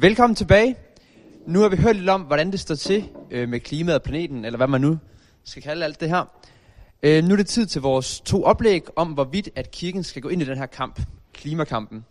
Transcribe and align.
Velkommen 0.00 0.34
tilbage. 0.34 0.76
Nu 1.46 1.60
har 1.60 1.68
vi 1.68 1.76
hørt 1.76 1.96
lidt 1.96 2.08
om, 2.08 2.22
hvordan 2.22 2.52
det 2.52 2.60
står 2.60 2.74
til 2.74 3.08
øh, 3.30 3.48
med 3.48 3.60
klimaet 3.60 3.98
og 3.98 4.02
planeten, 4.02 4.44
eller 4.44 4.56
hvad 4.56 4.66
man 4.66 4.80
nu 4.80 4.98
skal 5.44 5.62
kalde 5.62 5.84
alt 5.84 6.00
det 6.00 6.08
her. 6.08 6.24
Øh, 7.02 7.24
nu 7.24 7.32
er 7.32 7.36
det 7.36 7.46
tid 7.46 7.66
til 7.66 7.82
vores 7.82 8.20
to 8.20 8.44
oplæg 8.44 8.82
om, 8.96 9.12
hvorvidt 9.12 9.48
at 9.54 9.70
kirken 9.70 10.04
skal 10.04 10.22
gå 10.22 10.28
ind 10.28 10.42
i 10.42 10.44
den 10.44 10.58
her 10.58 10.66
kamp, 10.66 11.00
klimakampen. 11.32 12.04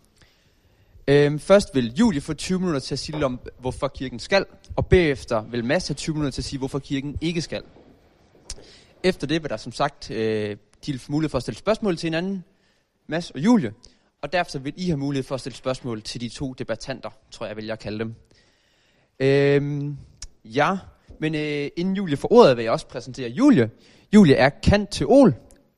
Øh, 1.07 1.39
først 1.39 1.75
vil 1.75 1.94
Julie 1.99 2.21
få 2.21 2.33
20 2.33 2.60
minutter 2.60 2.79
til 2.79 2.96
at 2.96 2.99
sige 2.99 3.15
lidt 3.15 3.23
om, 3.23 3.39
hvorfor 3.60 3.88
kirken 3.88 4.20
skal, 4.20 4.46
og 4.76 4.86
bagefter 4.86 5.42
vil 5.42 5.66
Mads 5.66 5.88
have 5.88 5.96
20 5.96 6.14
minutter 6.14 6.32
til 6.32 6.42
at 6.42 6.46
sige, 6.46 6.60
hvorfor 6.60 6.80
kirken 6.80 7.18
ikke 7.21 7.42
skal. 7.42 7.64
Efter 9.04 9.28
det 9.28 9.44
vil 9.44 9.50
der 9.50 9.58
som 9.58 9.71
sagt, 9.71 10.12
øh, 10.12 10.58
de 10.86 10.92
vil 10.92 11.00
få 11.00 11.12
mulighed 11.12 11.30
for 11.30 11.38
at 11.38 11.42
stille 11.42 11.58
spørgsmål 11.58 11.98
til 11.98 12.08
hinanden, 12.08 12.44
Mads 13.08 13.32
og 13.32 13.40
Julie, 13.40 13.74
og 14.21 14.33
derfor 14.33 14.59
vil 14.59 14.73
I 14.75 14.86
have 14.86 14.97
mulighed 14.97 15.23
for 15.23 15.36
at 15.36 15.41
stille 15.41 15.55
spørgsmål 15.55 16.01
til 16.01 16.21
de 16.21 16.29
to 16.29 16.54
debattanter, 16.54 17.09
tror 17.31 17.45
jeg, 17.45 17.49
jeg 17.49 17.57
vælger 17.57 17.73
at 17.73 17.79
kalde 17.79 17.99
dem. 17.99 18.15
Øhm, 19.19 19.97
ja, 20.46 20.77
men 21.19 21.36
øh, 21.36 21.69
inden 21.75 21.96
Julie 21.96 22.18
får 22.18 22.33
ordet, 22.33 22.57
vil 22.57 22.63
jeg 22.63 22.71
også 22.71 22.87
præsentere 22.87 23.29
Julie. 23.29 23.69
Julie 24.13 24.36
er 24.36 24.50
kant 24.50 24.91
teol 24.91 25.11
Ol, 25.11 25.33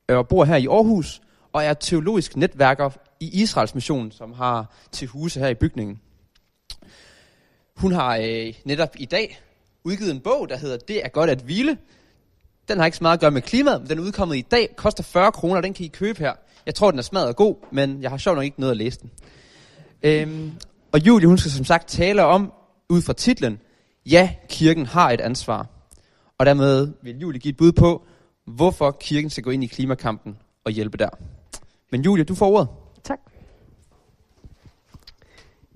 øh, 0.09 0.17
og 0.17 0.27
bor 0.27 0.45
her 0.45 0.55
i 0.55 0.67
Aarhus, 0.67 1.21
og 1.53 1.63
er 1.63 1.73
teologisk 1.73 2.37
netværker 2.37 2.89
i 3.19 3.41
Israels 3.41 3.75
mission, 3.75 4.11
som 4.11 4.33
har 4.33 4.73
til 4.91 5.07
huse 5.07 5.39
her 5.39 5.47
i 5.47 5.53
bygningen. 5.53 6.01
Hun 7.75 7.91
har 7.91 8.17
øh, 8.17 8.53
netop 8.65 8.95
i 8.97 9.05
dag 9.05 9.41
udgivet 9.83 10.11
en 10.11 10.19
bog, 10.19 10.49
der 10.49 10.57
hedder 10.57 10.77
Det 10.77 11.05
er 11.05 11.09
godt 11.09 11.29
at 11.29 11.41
hvile. 11.41 11.77
Den 12.67 12.77
har 12.77 12.85
ikke 12.85 12.97
så 12.97 13.03
meget 13.03 13.17
at 13.17 13.21
gøre 13.21 13.31
med 13.31 13.41
klimaet, 13.41 13.81
men 13.81 13.89
den 13.89 13.99
er 13.99 14.03
udkommet 14.03 14.35
i 14.35 14.41
dag, 14.41 14.75
koster 14.75 15.03
40 15.03 15.31
kroner, 15.31 15.61
den 15.61 15.73
kan 15.73 15.85
I 15.85 15.87
købe 15.87 16.19
her. 16.19 16.33
Jeg 16.65 16.75
tror, 16.75 16.91
den 16.91 16.99
er 16.99 17.03
smadret 17.03 17.35
god, 17.35 17.55
men 17.71 18.01
jeg 18.01 18.09
har 18.09 18.17
sjovt 18.17 18.35
nok 18.35 18.45
ikke 18.45 18.59
noget 18.59 18.71
at 18.71 18.77
læse 18.77 18.99
den. 18.99 19.11
Øhm, 20.03 20.51
og 20.91 21.07
Julie, 21.07 21.27
hun 21.27 21.37
skal 21.37 21.51
som 21.51 21.65
sagt 21.65 21.87
tale 21.87 22.25
om, 22.25 22.53
ud 22.89 23.01
fra 23.01 23.13
titlen, 23.13 23.59
Ja, 24.05 24.29
kirken 24.49 24.85
har 24.85 25.11
et 25.11 25.21
ansvar. 25.21 25.67
Og 26.37 26.45
dermed 26.45 26.93
vil 27.01 27.19
Julie 27.19 27.39
give 27.39 27.49
et 27.49 27.57
bud 27.57 27.71
på, 27.71 28.03
hvorfor 28.45 28.91
kirken 28.91 29.29
skal 29.29 29.43
gå 29.43 29.49
ind 29.49 29.63
i 29.63 29.67
klimakampen 29.67 30.37
og 30.63 30.71
hjælpe 30.71 30.97
der. 30.97 31.09
Men 31.91 32.01
Julie, 32.01 32.23
du 32.23 32.35
får 32.35 32.51
ordet. 32.51 32.67
Tak. 33.03 33.19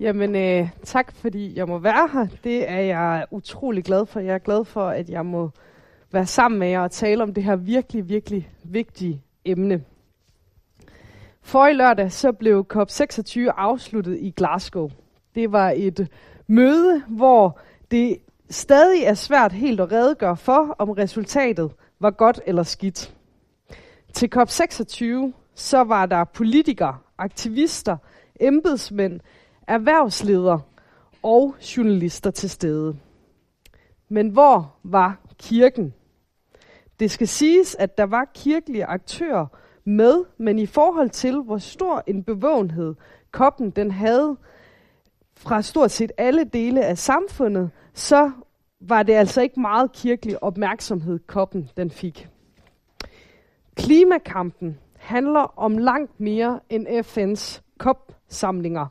Jamen, 0.00 0.36
øh, 0.36 0.68
tak 0.84 1.14
fordi 1.14 1.56
jeg 1.56 1.68
må 1.68 1.78
være 1.78 2.08
her. 2.12 2.26
Det 2.44 2.70
er 2.70 2.80
jeg 2.80 3.26
utrolig 3.30 3.84
glad 3.84 4.06
for. 4.06 4.20
Jeg 4.20 4.34
er 4.34 4.38
glad 4.38 4.64
for, 4.64 4.88
at 4.88 5.08
jeg 5.08 5.26
må 5.26 5.50
være 6.12 6.26
sammen 6.26 6.58
med 6.58 6.68
jer 6.68 6.80
og 6.80 6.90
tale 6.90 7.22
om 7.22 7.34
det 7.34 7.44
her 7.44 7.56
virkelig, 7.56 8.08
virkelig 8.08 8.50
vigtige 8.64 9.22
emne. 9.44 9.84
For 11.46 11.66
i 11.66 11.72
lørdag 11.72 12.12
så 12.12 12.32
blev 12.32 12.66
COP26 12.74 13.38
afsluttet 13.56 14.18
i 14.20 14.30
Glasgow. 14.30 14.90
Det 15.34 15.52
var 15.52 15.72
et 15.76 16.08
møde, 16.46 17.02
hvor 17.08 17.60
det 17.90 18.18
stadig 18.50 19.02
er 19.02 19.14
svært 19.14 19.52
helt 19.52 19.80
at 19.80 19.92
redegøre 19.92 20.36
for, 20.36 20.76
om 20.78 20.90
resultatet 20.90 21.72
var 22.00 22.10
godt 22.10 22.40
eller 22.46 22.62
skidt. 22.62 23.14
Til 24.12 24.30
COP26 24.36 25.04
så 25.54 25.84
var 25.84 26.06
der 26.06 26.24
politikere, 26.24 26.98
aktivister, 27.18 27.96
embedsmænd, 28.40 29.20
erhvervsledere 29.66 30.60
og 31.22 31.54
journalister 31.76 32.30
til 32.30 32.50
stede. 32.50 32.96
Men 34.08 34.28
hvor 34.28 34.74
var 34.82 35.20
kirken? 35.38 35.94
Det 37.00 37.10
skal 37.10 37.28
siges, 37.28 37.74
at 37.74 37.98
der 37.98 38.06
var 38.06 38.30
kirkelige 38.34 38.84
aktører 38.84 39.46
med, 39.86 40.24
men 40.38 40.58
i 40.58 40.66
forhold 40.66 41.10
til, 41.10 41.40
hvor 41.40 41.58
stor 41.58 42.02
en 42.06 42.24
bevågenhed 42.24 42.94
koppen 43.30 43.70
den 43.70 43.90
havde 43.90 44.36
fra 45.36 45.62
stort 45.62 45.90
set 45.90 46.12
alle 46.18 46.44
dele 46.44 46.84
af 46.84 46.98
samfundet, 46.98 47.70
så 47.94 48.30
var 48.80 49.02
det 49.02 49.12
altså 49.12 49.42
ikke 49.42 49.60
meget 49.60 49.92
kirkelig 49.92 50.42
opmærksomhed, 50.42 51.18
koppen 51.26 51.70
den 51.76 51.90
fik. 51.90 52.28
Klimakampen 53.76 54.78
handler 54.96 55.58
om 55.58 55.78
langt 55.78 56.20
mere 56.20 56.60
end 56.70 56.88
FN's 56.88 57.60
COP-samlinger. 57.78 58.86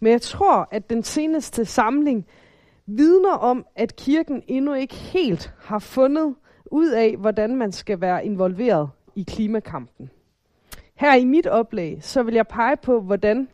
Men 0.00 0.12
jeg 0.12 0.22
tror, 0.22 0.68
at 0.70 0.90
den 0.90 1.02
seneste 1.02 1.64
samling 1.64 2.26
vidner 2.86 3.32
om, 3.32 3.66
at 3.76 3.96
kirken 3.96 4.42
endnu 4.48 4.74
ikke 4.74 4.94
helt 4.94 5.54
har 5.58 5.78
fundet 5.78 6.34
ud 6.66 6.88
af, 6.88 7.16
hvordan 7.16 7.56
man 7.56 7.72
skal 7.72 8.00
være 8.00 8.24
involveret 8.24 8.90
i 9.14 9.22
klimakampen. 9.22 10.10
Her 10.94 11.14
i 11.14 11.24
mit 11.24 11.46
oplæg, 11.46 12.04
så 12.04 12.22
vil 12.22 12.34
jeg 12.34 12.46
pege 12.46 12.76
på, 12.76 13.00
hvordan 13.00 13.48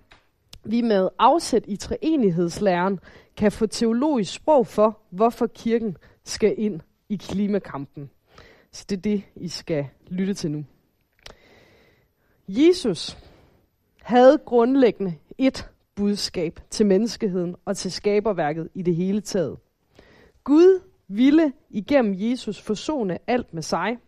vi 0.64 0.80
med 0.80 1.08
afsæt 1.18 1.64
i 1.68 1.76
treenighedslæren 1.76 3.00
kan 3.36 3.52
få 3.52 3.66
teologisk 3.66 4.34
sprog 4.34 4.66
for, 4.66 4.98
hvorfor 5.10 5.46
kirken 5.46 5.96
skal 6.24 6.54
ind 6.58 6.80
i 7.08 7.16
klimakampen. 7.16 8.10
Så 8.72 8.86
det 8.88 8.96
er 8.96 9.00
det, 9.00 9.22
I 9.36 9.48
skal 9.48 9.86
lytte 10.08 10.34
til 10.34 10.50
nu. 10.50 10.64
Jesus 12.48 13.18
havde 14.02 14.38
grundlæggende 14.46 15.14
et 15.38 15.70
budskab 15.94 16.60
til 16.70 16.86
menneskeheden 16.86 17.56
og 17.64 17.76
til 17.76 17.92
skaberværket 17.92 18.68
i 18.74 18.82
det 18.82 18.96
hele 18.96 19.20
taget. 19.20 19.58
Gud 20.44 20.80
ville 21.08 21.52
igennem 21.70 22.14
Jesus 22.18 22.60
forsone 22.60 23.18
alt 23.26 23.54
med 23.54 23.62
sig. 23.62 23.98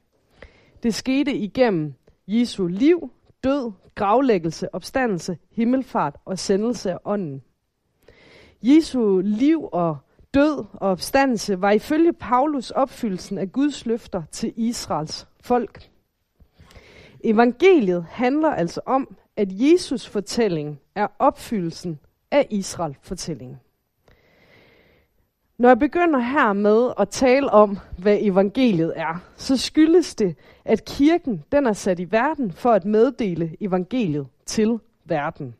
Det 0.83 0.95
skete 0.95 1.35
igennem 1.35 1.95
Jesu 2.27 2.67
liv, 2.67 3.11
død, 3.45 3.73
gravlæggelse, 3.95 4.75
opstandelse, 4.75 5.39
himmelfart 5.51 6.17
og 6.25 6.39
sendelse 6.39 6.93
af 6.93 6.99
ånden. 7.05 7.43
Jesu 8.63 9.21
liv 9.25 9.69
og 9.73 9.97
død 10.35 10.65
og 10.73 10.91
opstandelse 10.91 11.61
var 11.61 11.71
ifølge 11.71 12.13
Paulus 12.13 12.71
opfyldelsen 12.71 13.39
af 13.39 13.53
Guds 13.53 13.87
løfter 13.87 14.23
til 14.31 14.53
Israels 14.57 15.29
folk. 15.41 15.91
Evangeliet 17.25 18.05
handler 18.09 18.51
altså 18.51 18.81
om, 18.87 19.17
at 19.37 19.49
Jesus 19.51 20.09
fortælling 20.09 20.81
er 20.95 21.07
opfyldelsen 21.19 21.99
af 22.31 22.47
Israel 22.51 22.97
fortællingen. 23.03 23.61
Når 25.63 25.69
jeg 25.69 25.79
begynder 25.79 26.19
her 26.19 26.53
med 26.53 26.93
at 27.01 27.09
tale 27.09 27.51
om, 27.51 27.79
hvad 27.99 28.19
evangeliet 28.21 28.93
er, 28.97 29.25
så 29.37 29.57
skyldes 29.57 30.15
det, 30.15 30.37
at 30.65 30.85
kirken 30.85 31.45
den 31.53 31.67
er 31.67 31.73
sat 31.73 32.01
i 32.01 32.13
verden 32.13 32.53
for 32.53 32.73
at 32.73 32.85
meddele 32.85 33.57
evangeliet 33.61 34.27
til 34.47 34.79
verden. 35.05 35.55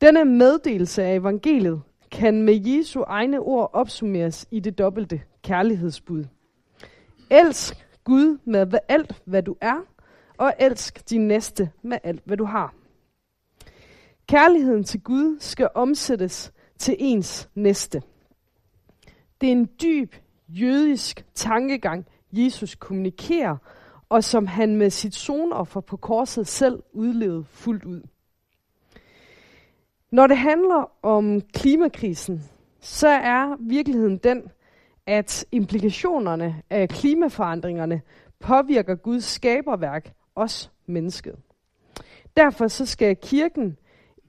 Denne 0.00 0.24
meddelelse 0.24 1.02
af 1.02 1.14
evangeliet 1.14 1.82
kan 2.10 2.42
med 2.42 2.66
Jesu 2.66 3.02
egne 3.06 3.40
ord 3.40 3.70
opsummeres 3.72 4.46
i 4.50 4.60
det 4.60 4.78
dobbelte 4.78 5.20
kærlighedsbud. 5.42 6.24
Elsk 7.30 7.86
Gud 8.04 8.38
med 8.44 8.78
alt, 8.88 9.22
hvad 9.24 9.42
du 9.42 9.56
er, 9.60 9.86
og 10.36 10.52
elsk 10.58 11.10
din 11.10 11.28
næste 11.28 11.70
med 11.82 11.98
alt, 12.02 12.22
hvad 12.24 12.36
du 12.36 12.44
har. 12.44 12.74
Kærligheden 14.28 14.84
til 14.84 15.00
Gud 15.00 15.36
skal 15.40 15.68
omsættes 15.74 16.52
til 16.78 16.96
ens 16.98 17.48
næste. 17.54 18.02
Det 19.40 19.46
er 19.46 19.52
en 19.52 19.70
dyb 19.82 20.14
jødisk 20.48 21.24
tankegang, 21.34 22.06
Jesus 22.32 22.74
kommunikerer, 22.74 23.56
og 24.08 24.24
som 24.24 24.46
han 24.46 24.76
med 24.76 24.90
sit 24.90 25.14
sonoffer 25.14 25.80
på 25.80 25.96
korset 25.96 26.46
selv 26.46 26.82
udlevede 26.92 27.44
fuldt 27.44 27.84
ud. 27.84 28.02
Når 30.10 30.26
det 30.26 30.36
handler 30.36 30.90
om 31.02 31.40
klimakrisen, 31.40 32.42
så 32.80 33.08
er 33.08 33.56
virkeligheden 33.60 34.18
den, 34.18 34.42
at 35.06 35.44
implikationerne 35.52 36.62
af 36.70 36.88
klimaforandringerne 36.88 38.00
påvirker 38.38 38.94
Guds 38.94 39.24
skaberværk, 39.24 40.12
os 40.34 40.70
mennesket. 40.86 41.36
Derfor 42.36 42.68
så 42.68 42.86
skal 42.86 43.16
kirken 43.16 43.76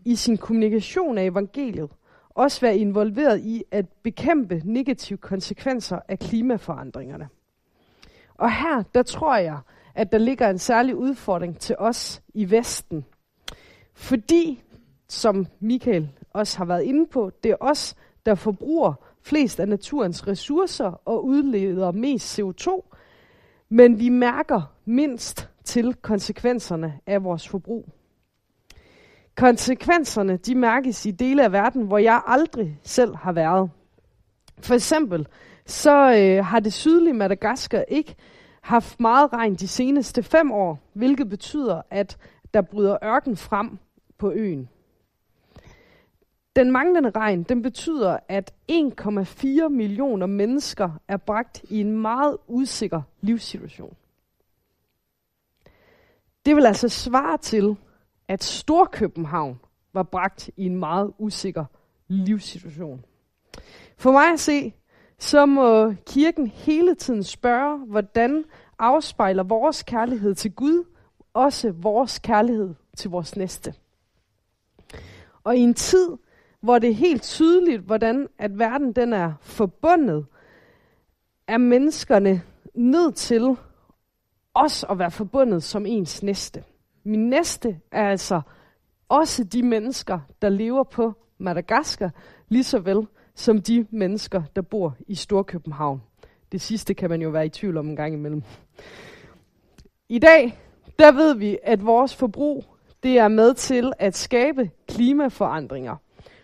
i 0.05 0.15
sin 0.15 0.37
kommunikation 0.37 1.17
af 1.17 1.25
evangeliet 1.25 1.89
også 2.35 2.61
være 2.61 2.77
involveret 2.77 3.39
i 3.39 3.63
at 3.71 3.85
bekæmpe 4.03 4.61
negative 4.65 5.17
konsekvenser 5.17 5.99
af 6.07 6.19
klimaforandringerne. 6.19 7.29
Og 8.35 8.51
her, 8.51 8.83
der 8.95 9.03
tror 9.03 9.37
jeg, 9.37 9.57
at 9.95 10.11
der 10.11 10.17
ligger 10.17 10.49
en 10.49 10.57
særlig 10.57 10.95
udfordring 10.95 11.59
til 11.59 11.75
os 11.79 12.21
i 12.33 12.51
Vesten. 12.51 13.05
Fordi, 13.93 14.63
som 15.07 15.47
Michael 15.59 16.09
også 16.33 16.57
har 16.57 16.65
været 16.65 16.83
inde 16.83 17.07
på, 17.07 17.31
det 17.43 17.51
er 17.51 17.55
os, 17.59 17.95
der 18.25 18.35
forbruger 18.35 18.93
flest 19.21 19.59
af 19.59 19.67
naturens 19.67 20.27
ressourcer 20.27 21.01
og 21.05 21.25
udleder 21.25 21.91
mest 21.91 22.39
CO2, 22.39 22.81
men 23.69 23.99
vi 23.99 24.09
mærker 24.09 24.73
mindst 24.85 25.49
til 25.63 25.93
konsekvenserne 25.93 26.99
af 27.05 27.23
vores 27.23 27.47
forbrug. 27.47 27.89
Konsekvenserne 29.41 30.37
de 30.37 30.55
mærkes 30.55 31.05
i 31.05 31.11
dele 31.11 31.43
af 31.43 31.51
verden, 31.51 31.81
hvor 31.87 31.97
jeg 31.97 32.21
aldrig 32.27 32.79
selv 32.83 33.15
har 33.15 33.31
været. 33.31 33.71
For 34.59 34.73
eksempel 34.73 35.27
så 35.65 36.15
øh, 36.17 36.45
har 36.45 36.59
det 36.59 36.73
sydlige 36.73 37.13
Madagaskar 37.13 37.83
ikke 37.87 38.15
haft 38.61 38.99
meget 38.99 39.33
regn 39.33 39.55
de 39.55 39.67
seneste 39.67 40.23
fem 40.23 40.51
år, 40.51 40.79
hvilket 40.93 41.29
betyder, 41.29 41.81
at 41.89 42.17
der 42.53 42.61
bryder 42.61 42.97
ørken 43.03 43.37
frem 43.37 43.77
på 44.17 44.31
øen. 44.31 44.69
Den 46.55 46.71
manglende 46.71 47.09
regn, 47.09 47.43
den 47.43 47.61
betyder, 47.61 48.17
at 48.29 48.53
1,4 48.71 49.67
millioner 49.67 50.25
mennesker 50.25 50.89
er 51.07 51.17
bragt 51.17 51.63
i 51.69 51.81
en 51.81 51.91
meget 51.91 52.37
usikker 52.47 53.01
livssituation. 53.21 53.95
Det 56.45 56.55
vil 56.55 56.65
altså 56.65 56.89
svare 56.89 57.37
til, 57.37 57.77
at 58.31 58.43
Storkøbenhavn 58.43 59.59
var 59.93 60.03
bragt 60.03 60.49
i 60.57 60.65
en 60.65 60.77
meget 60.77 61.13
usikker 61.17 61.65
livssituation. 62.07 63.05
For 63.97 64.11
mig 64.11 64.33
at 64.33 64.39
se, 64.39 64.73
så 65.19 65.45
må 65.45 65.93
kirken 66.05 66.47
hele 66.47 66.95
tiden 66.95 67.23
spørge, 67.23 67.77
hvordan 67.77 68.43
afspejler 68.79 69.43
vores 69.43 69.83
kærlighed 69.83 70.35
til 70.35 70.51
Gud 70.51 70.83
også 71.33 71.71
vores 71.71 72.19
kærlighed 72.19 72.75
til 72.97 73.09
vores 73.09 73.35
næste. 73.35 73.73
Og 75.43 75.57
i 75.57 75.59
en 75.59 75.73
tid, 75.73 76.17
hvor 76.61 76.79
det 76.79 76.89
er 76.89 76.93
helt 76.93 77.23
tydeligt, 77.23 77.81
hvordan 77.81 78.27
at 78.37 78.59
verden 78.59 78.93
den 78.93 79.13
er 79.13 79.33
forbundet, 79.41 80.25
er 81.47 81.57
menneskerne 81.57 82.41
nødt 82.75 83.15
til 83.15 83.57
også 84.53 84.87
at 84.87 84.99
være 84.99 85.11
forbundet 85.11 85.63
som 85.63 85.85
ens 85.85 86.23
næste. 86.23 86.63
Min 87.03 87.29
næste 87.29 87.79
er 87.91 88.09
altså 88.09 88.41
også 89.09 89.43
de 89.43 89.63
mennesker, 89.63 90.19
der 90.41 90.49
lever 90.49 90.83
på 90.83 91.13
Madagaskar, 91.37 92.11
lige 92.49 92.63
så 92.63 92.79
vel 92.79 93.07
som 93.35 93.61
de 93.61 93.87
mennesker, 93.91 94.43
der 94.55 94.61
bor 94.61 94.95
i 95.07 95.15
Storkøbenhavn. 95.15 96.01
Det 96.51 96.61
sidste 96.61 96.93
kan 96.93 97.09
man 97.09 97.21
jo 97.21 97.29
være 97.29 97.45
i 97.45 97.49
tvivl 97.49 97.77
om 97.77 97.89
en 97.89 97.95
gang 97.95 98.13
imellem. 98.13 98.43
I 100.09 100.19
dag, 100.19 100.59
der 100.99 101.11
ved 101.11 101.35
vi, 101.35 101.57
at 101.63 101.85
vores 101.85 102.15
forbrug, 102.15 102.65
det 103.03 103.17
er 103.17 103.27
med 103.27 103.53
til 103.53 103.93
at 103.99 104.15
skabe 104.15 104.71
klimaforandringer. 104.87 105.95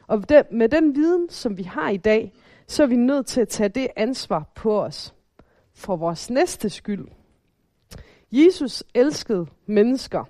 Og 0.07 0.29
det, 0.29 0.51
med 0.51 0.69
den 0.69 0.95
viden, 0.95 1.29
som 1.29 1.57
vi 1.57 1.63
har 1.63 1.89
i 1.89 1.97
dag, 1.97 2.33
så 2.67 2.83
er 2.83 2.87
vi 2.87 2.95
nødt 2.95 3.25
til 3.25 3.41
at 3.41 3.49
tage 3.49 3.69
det 3.69 3.87
ansvar 3.95 4.51
på 4.55 4.81
os. 4.81 5.13
For 5.73 5.95
vores 5.95 6.29
næste 6.29 6.69
skyld. 6.69 7.07
Jesus 8.31 8.83
elskede 8.93 9.47
mennesker, 9.65 10.23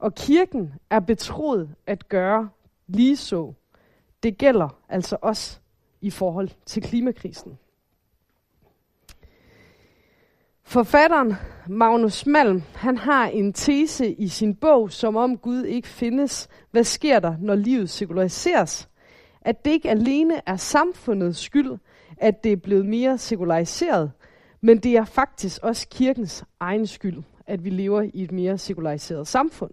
og 0.00 0.14
kirken 0.14 0.72
er 0.90 1.00
betroet 1.00 1.74
at 1.86 2.08
gøre 2.08 2.48
lige 2.86 3.16
så. 3.16 3.52
Det 4.22 4.38
gælder 4.38 4.68
altså 4.88 5.16
også 5.22 5.58
i 6.00 6.10
forhold 6.10 6.48
til 6.66 6.82
klimakrisen. 6.82 7.58
Forfatteren 10.62 11.34
Magnus 11.68 12.26
Malm, 12.26 12.62
han 12.74 12.96
har 12.98 13.26
en 13.26 13.52
tese 13.52 14.12
i 14.12 14.28
sin 14.28 14.54
bog, 14.54 14.90
som 14.90 15.16
om 15.16 15.38
Gud 15.38 15.64
ikke 15.64 15.88
findes. 15.88 16.48
Hvad 16.70 16.84
sker 16.84 17.20
der, 17.20 17.36
når 17.40 17.54
livet 17.54 17.90
sekulariseres? 17.90 18.88
At 19.40 19.64
det 19.64 19.70
ikke 19.70 19.90
alene 19.90 20.40
er 20.46 20.56
samfundets 20.56 21.38
skyld, 21.38 21.78
at 22.16 22.44
det 22.44 22.52
er 22.52 22.56
blevet 22.56 22.86
mere 22.86 23.18
sekulariseret, 23.18 24.12
men 24.60 24.78
det 24.78 24.96
er 24.96 25.04
faktisk 25.04 25.62
også 25.62 25.88
kirkens 25.88 26.44
egen 26.60 26.86
skyld, 26.86 27.22
at 27.46 27.64
vi 27.64 27.70
lever 27.70 28.02
i 28.02 28.22
et 28.24 28.32
mere 28.32 28.58
sekulariseret 28.58 29.28
samfund. 29.28 29.70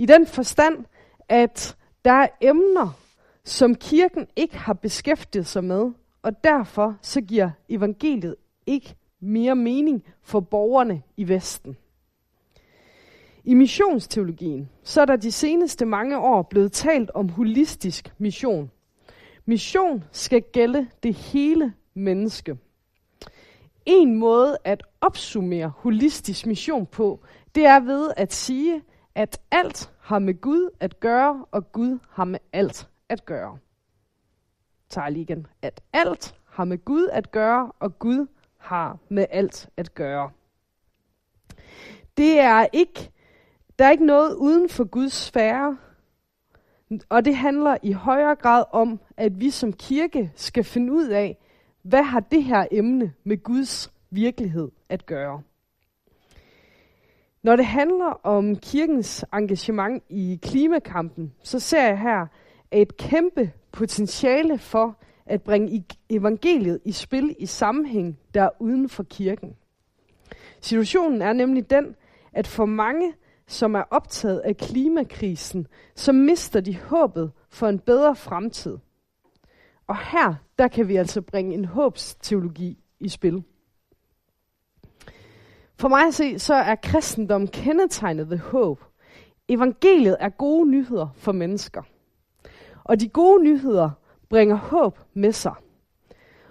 I 0.00 0.06
den 0.06 0.26
forstand, 0.26 0.84
at 1.28 1.76
der 2.04 2.12
er 2.12 2.28
emner, 2.40 2.98
som 3.44 3.74
kirken 3.74 4.26
ikke 4.36 4.56
har 4.56 4.72
beskæftiget 4.72 5.46
sig 5.46 5.64
med, 5.64 5.92
og 6.22 6.44
derfor 6.44 6.96
så 7.02 7.20
giver 7.20 7.50
evangeliet 7.68 8.36
ikke 8.66 8.94
mere 9.20 9.56
mening 9.56 10.04
for 10.22 10.40
borgerne 10.40 11.02
i 11.16 11.28
Vesten. 11.28 11.76
I 13.44 13.54
missionsteologien 13.54 14.70
så 14.82 15.00
er 15.00 15.04
der 15.04 15.16
de 15.16 15.32
seneste 15.32 15.84
mange 15.86 16.18
år 16.18 16.42
blevet 16.42 16.72
talt 16.72 17.10
om 17.10 17.28
holistisk 17.28 18.12
mission. 18.18 18.70
Mission 19.44 20.04
skal 20.12 20.42
gælde 20.52 20.88
det 21.02 21.14
hele 21.14 21.74
menneske. 21.94 22.58
En 23.86 24.14
måde 24.14 24.58
at 24.64 24.82
opsummere 25.00 25.72
holistisk 25.76 26.46
mission 26.46 26.86
på, 26.86 27.20
det 27.54 27.66
er 27.66 27.80
ved 27.80 28.10
at 28.16 28.32
sige, 28.32 28.82
at 29.14 29.40
alt 29.50 29.92
har 30.00 30.18
med 30.18 30.40
Gud 30.40 30.70
at 30.80 31.00
gøre, 31.00 31.44
og 31.50 31.72
Gud 31.72 31.98
har 32.10 32.24
med 32.24 32.38
alt 32.52 32.88
at 33.08 33.24
gøre. 33.24 33.58
Tager 34.88 35.08
lige 35.08 35.22
igen. 35.22 35.46
At 35.62 35.80
alt 35.92 36.34
har 36.44 36.64
med 36.64 36.84
Gud 36.84 37.08
at 37.12 37.30
gøre, 37.30 37.72
og 37.80 37.98
Gud 37.98 38.26
har 38.58 38.98
med 39.08 39.26
alt 39.30 39.68
at 39.76 39.94
gøre. 39.94 40.30
Det 42.16 42.40
er 42.40 42.66
ikke, 42.72 43.10
der 43.78 43.84
er 43.84 43.90
ikke 43.90 44.06
noget 44.06 44.34
uden 44.34 44.68
for 44.68 44.84
Guds 44.84 45.12
sfære, 45.12 45.78
og 47.08 47.24
det 47.24 47.36
handler 47.36 47.76
i 47.82 47.92
højere 47.92 48.34
grad 48.34 48.64
om, 48.72 49.00
at 49.16 49.40
vi 49.40 49.50
som 49.50 49.72
kirke 49.72 50.32
skal 50.34 50.64
finde 50.64 50.92
ud 50.92 51.08
af, 51.08 51.38
hvad 51.82 52.02
har 52.02 52.20
det 52.20 52.44
her 52.44 52.66
emne 52.70 53.12
med 53.24 53.42
Guds 53.42 53.92
virkelighed 54.10 54.70
at 54.88 55.06
gøre. 55.06 55.42
Når 57.42 57.56
det 57.56 57.66
handler 57.66 58.26
om 58.26 58.56
kirkens 58.56 59.24
engagement 59.34 60.02
i 60.08 60.38
klimakampen, 60.42 61.32
så 61.42 61.58
ser 61.58 61.82
jeg 61.82 61.98
her 61.98 62.26
et 62.70 62.96
kæmpe 62.96 63.52
potentiale 63.72 64.58
for, 64.58 64.98
at 65.26 65.42
bringe 65.42 65.84
evangeliet 66.10 66.80
i 66.84 66.92
spil 66.92 67.36
i 67.38 67.46
sammenhæng, 67.46 68.18
der 68.34 68.42
er 68.42 68.50
uden 68.58 68.88
for 68.88 69.02
kirken. 69.02 69.56
Situationen 70.60 71.22
er 71.22 71.32
nemlig 71.32 71.70
den, 71.70 71.94
at 72.32 72.46
for 72.46 72.64
mange, 72.64 73.14
som 73.46 73.74
er 73.74 73.82
optaget 73.90 74.38
af 74.38 74.56
klimakrisen, 74.56 75.66
så 75.94 76.12
mister 76.12 76.60
de 76.60 76.76
håbet 76.78 77.32
for 77.50 77.68
en 77.68 77.78
bedre 77.78 78.16
fremtid. 78.16 78.78
Og 79.86 79.96
her, 79.96 80.34
der 80.58 80.68
kan 80.68 80.88
vi 80.88 80.96
altså 80.96 81.20
bringe 81.20 81.54
en 81.54 81.64
håbsteologi 81.64 82.78
i 83.00 83.08
spil. 83.08 83.44
For 85.80 85.88
mig 85.88 86.06
at 86.06 86.14
se, 86.14 86.38
så 86.38 86.54
er 86.54 86.74
kristendom 86.74 87.48
kendetegnet 87.48 88.30
ved 88.30 88.38
håb. 88.38 88.84
Evangeliet 89.48 90.16
er 90.20 90.28
gode 90.28 90.70
nyheder 90.70 91.08
for 91.16 91.32
mennesker. 91.32 91.82
Og 92.84 93.00
de 93.00 93.08
gode 93.08 93.44
nyheder 93.44 93.90
bringer 94.28 94.56
håb 94.56 94.98
med 95.14 95.32
sig. 95.32 95.54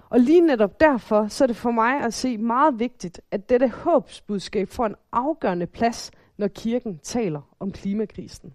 Og 0.09 0.19
lige 0.19 0.41
netop 0.41 0.79
derfor, 0.79 1.27
så 1.27 1.43
er 1.43 1.47
det 1.47 1.55
for 1.55 1.71
mig 1.71 2.01
at 2.01 2.13
se 2.13 2.37
meget 2.37 2.79
vigtigt, 2.79 3.21
at 3.31 3.49
dette 3.49 3.67
håbsbudskab 3.67 4.69
får 4.69 4.85
en 4.85 4.95
afgørende 5.11 5.67
plads, 5.67 6.11
når 6.37 6.47
kirken 6.47 6.99
taler 6.99 7.41
om 7.59 7.71
klimakrisen. 7.71 8.53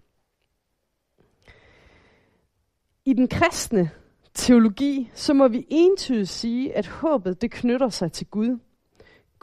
I 3.05 3.13
den 3.13 3.27
kristne 3.27 3.89
teologi, 4.33 5.11
så 5.13 5.33
må 5.33 5.47
vi 5.47 5.65
entydigt 5.69 6.29
sige, 6.29 6.77
at 6.77 6.87
håbet 6.87 7.41
det 7.41 7.51
knytter 7.51 7.89
sig 7.89 8.11
til 8.11 8.27
Gud. 8.27 8.59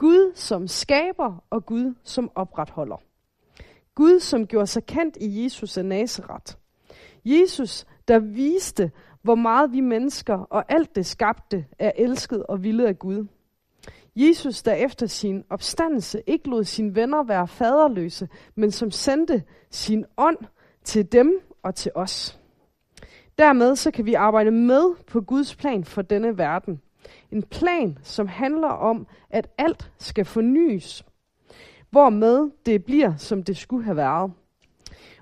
Gud 0.03 0.31
som 0.35 0.67
skaber 0.67 1.43
og 1.49 1.65
Gud 1.65 1.93
som 2.03 2.31
opretholder. 2.35 2.97
Gud 3.95 4.19
som 4.19 4.47
gjorde 4.47 4.67
sig 4.67 4.85
kendt 4.85 5.17
i 5.21 5.43
Jesus 5.43 5.77
af 5.77 5.85
Nazareth. 5.85 6.55
Jesus, 7.25 7.85
der 8.07 8.19
viste, 8.19 8.91
hvor 9.21 9.35
meget 9.35 9.71
vi 9.71 9.79
mennesker 9.79 10.33
og 10.33 10.65
alt 10.67 10.95
det 10.95 11.05
skabte 11.05 11.65
er 11.79 11.91
elsket 11.95 12.45
og 12.45 12.63
villet 12.63 12.85
af 12.85 12.99
Gud. 12.99 13.27
Jesus, 14.15 14.61
der 14.63 14.73
efter 14.73 15.07
sin 15.07 15.43
opstandelse 15.49 16.23
ikke 16.27 16.49
lod 16.49 16.63
sine 16.63 16.95
venner 16.95 17.23
være 17.23 17.47
faderløse, 17.47 18.29
men 18.55 18.71
som 18.71 18.91
sendte 18.91 19.43
sin 19.69 20.05
ånd 20.17 20.37
til 20.83 21.11
dem 21.11 21.39
og 21.63 21.75
til 21.75 21.91
os. 21.95 22.39
Dermed 23.37 23.75
så 23.75 23.91
kan 23.91 24.05
vi 24.05 24.13
arbejde 24.13 24.51
med 24.51 24.95
på 25.07 25.21
Guds 25.21 25.55
plan 25.55 25.83
for 25.83 26.01
denne 26.01 26.37
verden. 26.37 26.81
En 27.31 27.43
plan, 27.43 27.97
som 28.03 28.27
handler 28.27 28.67
om, 28.67 29.07
at 29.29 29.47
alt 29.57 29.91
skal 29.97 30.25
fornyes, 30.25 31.05
hvormed 31.89 32.51
det 32.65 32.85
bliver, 32.85 33.15
som 33.15 33.43
det 33.43 33.57
skulle 33.57 33.85
have 33.85 33.97
været. 33.97 34.31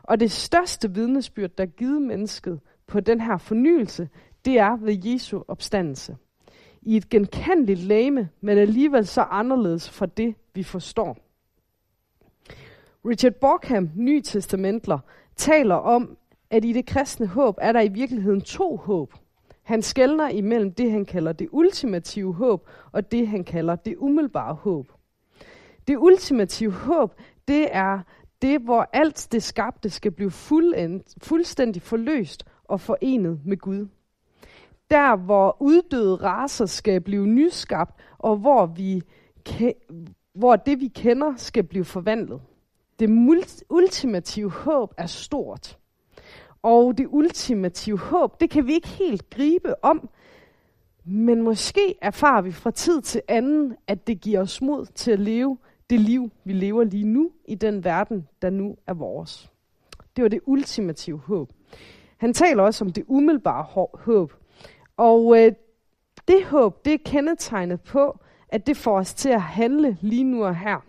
Og 0.04 0.20
det 0.20 0.32
største 0.32 0.94
vidnesbyrd, 0.94 1.50
der 1.50 1.64
er 1.64 1.68
givet 1.68 2.02
mennesket, 2.02 2.60
på 2.88 3.00
den 3.00 3.22
her 3.22 3.38
fornyelse, 3.38 4.10
det 4.46 4.60
er 4.60 4.78
ved 4.78 4.98
Jesu 5.06 5.42
opstandelse. 5.48 6.18
I 6.82 6.98
et 6.98 7.10
genkendeligt 7.10 7.80
lame, 7.80 8.30
men 8.42 8.58
alligevel 8.58 9.08
så 9.08 9.22
anderledes 9.22 9.90
fra 9.90 10.06
det, 10.06 10.36
vi 10.54 10.64
forstår. 10.64 11.18
Richard 13.06 13.34
Borkham, 13.34 13.90
ny 13.96 14.22
testamentler, 14.22 15.00
taler 15.36 15.76
om, 15.76 16.18
at 16.50 16.66
i 16.66 16.74
det 16.74 16.86
kristne 16.86 17.28
håb 17.28 17.58
er 17.62 17.72
der 17.72 17.82
i 17.82 17.88
virkeligheden 17.88 18.42
to 18.42 18.76
håb. 18.76 19.14
Han 19.64 19.82
skældner 19.82 20.30
imellem 20.30 20.74
det, 20.74 20.92
han 20.92 21.06
kalder 21.06 21.34
det 21.34 21.48
ultimative 21.52 22.34
håb, 22.34 22.70
og 22.92 23.12
det, 23.12 23.28
han 23.28 23.44
kalder 23.44 23.76
det 23.76 23.96
umiddelbare 23.98 24.54
håb. 24.54 24.92
Det 25.88 25.98
ultimative 25.98 26.72
håb, 26.72 27.16
det 27.48 27.68
er 27.72 28.00
det, 28.42 28.62
hvor 28.62 28.90
alt 28.94 29.28
det 29.32 29.44
skabte 29.44 29.90
skal 29.90 30.12
blive 30.12 30.32
fuldendt, 30.32 31.14
fuldstændig 31.24 31.82
forløst 31.82 32.44
og 32.64 32.82
forenet 32.82 33.40
med 33.46 33.58
Gud. 33.58 33.88
Der, 34.90 35.16
hvor 35.16 35.58
uddøde 35.60 36.16
raser 36.16 36.66
skal 36.66 37.02
blive 37.02 37.28
nyskabt, 37.28 37.96
og 38.18 38.38
hvor, 38.38 38.66
vi 38.66 39.02
hvor 40.34 40.56
det, 40.56 40.80
vi 40.80 40.88
kender, 40.88 41.34
skal 41.36 41.64
blive 41.64 41.86
forvandlet. 41.86 42.42
Det 43.00 43.10
ultimative 43.70 44.52
håb 44.52 44.94
er 44.98 45.06
stort. 45.06 45.78
Og 46.64 46.98
det 46.98 47.08
ultimative 47.10 48.00
håb, 48.00 48.42
det 48.42 48.50
kan 48.50 48.68
vi 48.68 48.74
ikke 48.74 48.88
helt 48.88 49.30
gribe 49.30 49.84
om, 49.84 50.10
men 51.06 51.42
måske 51.42 51.96
erfarer 52.02 52.42
vi 52.42 52.52
fra 52.52 52.72
tid 52.72 53.02
til 53.02 53.22
anden, 53.28 53.76
at 53.88 54.08
det 54.08 54.22
giver 54.22 54.42
os 54.42 54.62
mod 54.62 54.86
til 54.86 55.12
at 55.12 55.20
leve 55.20 55.58
det 55.90 56.00
liv, 56.00 56.32
vi 56.44 56.54
lever 56.54 56.84
lige 56.84 57.06
nu 57.06 57.32
i 57.46 57.56
den 57.56 57.84
verden, 57.84 58.28
der 58.42 58.50
nu 58.50 58.76
er 58.88 58.94
vores. 58.94 59.52
Det 60.16 60.22
var 60.22 60.28
det 60.28 60.40
ultimative 60.46 61.18
håb. 61.20 61.52
Han 62.18 62.34
taler 62.34 62.64
også 62.64 62.86
om 62.86 62.92
det 62.92 63.04
umiddelbare 63.08 63.88
håb. 63.94 64.34
Og 64.98 65.38
øh, 65.38 65.52
det 66.28 66.46
håb, 66.46 66.86
det 66.86 66.94
er 66.94 66.98
kendetegnet 67.06 67.82
på, 67.82 68.20
at 68.50 68.68
det 68.68 68.78
får 68.78 68.98
os 68.98 69.14
til 69.14 69.30
at 69.30 69.42
handle 69.42 69.98
lige 70.02 70.24
nu 70.24 70.46
og 70.46 70.56
her. 70.56 70.86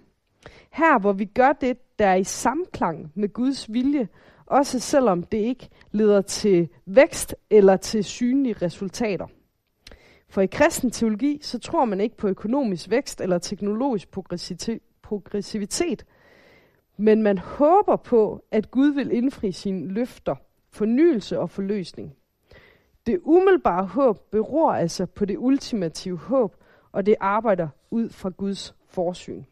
Her, 0.71 0.99
hvor 0.99 1.13
vi 1.13 1.25
gør 1.25 1.53
det, 1.53 1.99
der 1.99 2.07
er 2.07 2.15
i 2.15 2.25
samklang 2.25 3.13
med 3.15 3.33
Guds 3.33 3.73
vilje, 3.73 4.09
også 4.47 4.81
selvom 4.81 5.23
det 5.23 5.39
ikke 5.39 5.69
leder 5.93 6.21
til 6.21 6.69
vækst 6.87 7.35
eller 7.51 7.77
til 7.77 8.05
synlige 8.05 8.57
resultater. 8.63 9.27
For 10.29 10.41
i 10.41 10.47
kristen 10.47 10.91
teologi, 10.91 11.39
så 11.43 11.59
tror 11.59 11.85
man 11.85 12.01
ikke 12.01 12.17
på 12.17 12.29
økonomisk 12.29 12.91
vækst 12.91 13.21
eller 13.21 13.39
teknologisk 13.39 14.11
progressivitet, 15.03 16.05
men 16.97 17.23
man 17.23 17.39
håber 17.39 17.97
på, 17.97 18.45
at 18.51 18.71
Gud 18.71 18.89
vil 18.89 19.13
indfri 19.13 19.53
sine 19.53 19.89
løfter, 19.89 20.35
fornyelse 20.71 21.39
og 21.39 21.51
forløsning. 21.51 22.17
Det 23.07 23.21
umiddelbare 23.23 23.87
håb 23.87 24.31
beror 24.31 24.73
altså 24.73 25.07
på 25.07 25.25
det 25.25 25.37
ultimative 25.39 26.19
håb, 26.19 26.57
og 26.93 27.07
det 27.07 27.15
arbejder 27.21 27.69
ud 27.91 28.09
fra 28.09 28.29
Guds 28.29 28.75
forsyn. 28.87 29.43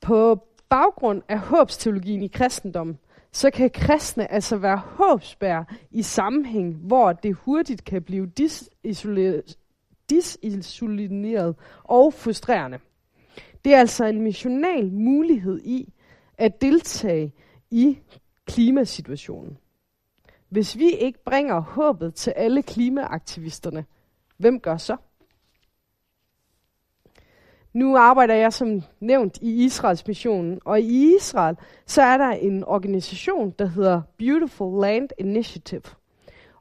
På 0.00 0.46
baggrund 0.68 1.22
af 1.28 1.38
håbsteologien 1.38 2.22
i 2.22 2.28
kristendommen, 2.28 2.98
så 3.32 3.50
kan 3.50 3.70
kristne 3.70 4.32
altså 4.32 4.56
være 4.56 4.76
håbsbær 4.76 5.74
i 5.90 6.02
sammenhæng, 6.02 6.74
hvor 6.74 7.12
det 7.12 7.34
hurtigt 7.34 7.84
kan 7.84 8.02
blive 8.02 8.26
disisoleret, 8.26 9.58
disisoleret 10.10 11.56
og 11.84 12.14
frustrerende. 12.14 12.78
Det 13.64 13.74
er 13.74 13.78
altså 13.78 14.04
en 14.04 14.22
missional 14.22 14.92
mulighed 14.92 15.60
i 15.64 15.92
at 16.38 16.60
deltage 16.60 17.32
i 17.70 17.98
klimasituationen. 18.46 19.58
Hvis 20.48 20.78
vi 20.78 20.90
ikke 20.90 21.24
bringer 21.24 21.60
håbet 21.60 22.14
til 22.14 22.30
alle 22.30 22.62
klimaaktivisterne, 22.62 23.84
hvem 24.36 24.60
gør 24.60 24.76
så? 24.76 24.96
Nu 27.72 27.96
arbejder 27.96 28.34
jeg 28.34 28.52
som 28.52 28.82
nævnt 29.00 29.38
i 29.42 29.64
Israels 29.64 30.06
missionen, 30.06 30.60
og 30.64 30.80
i 30.80 31.16
Israel 31.16 31.56
så 31.86 32.02
er 32.02 32.16
der 32.16 32.30
en 32.30 32.64
organisation, 32.64 33.54
der 33.58 33.66
hedder 33.66 34.02
Beautiful 34.18 34.80
Land 34.80 35.08
Initiative. 35.18 35.82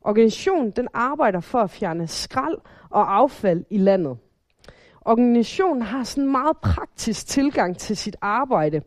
Organisationen 0.01 0.71
den 0.71 0.87
arbejder 0.93 1.39
for 1.39 1.59
at 1.59 1.69
fjerne 1.69 2.07
skrald 2.07 2.57
og 2.89 3.15
affald 3.15 3.65
i 3.69 3.77
landet. 3.77 4.17
Organisationen 5.01 5.81
har 5.81 6.03
sådan 6.03 6.23
en 6.23 6.31
meget 6.31 6.57
praktisk 6.57 7.27
tilgang 7.27 7.77
til 7.77 7.97
sit 7.97 8.15
arbejde, 8.21 8.81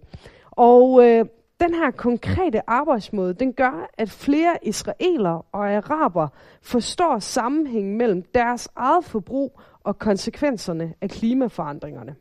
og 0.50 1.06
øh, 1.06 1.24
den 1.60 1.74
her 1.74 1.90
konkrete 1.90 2.70
arbejdsmåde, 2.70 3.34
den 3.34 3.52
gør, 3.52 3.90
at 3.98 4.10
flere 4.10 4.58
israelere 4.62 5.42
og 5.52 5.70
araber 5.70 6.28
forstår 6.62 7.18
sammenhængen 7.18 7.98
mellem 7.98 8.22
deres 8.34 8.68
eget 8.76 9.04
forbrug 9.04 9.60
og 9.84 9.98
konsekvenserne 9.98 10.94
af 11.00 11.10
klimaforandringerne. 11.10 12.16